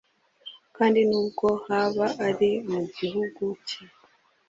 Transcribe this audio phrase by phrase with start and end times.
[0.77, 3.81] kandi nubwo haba ari mu gihugu cye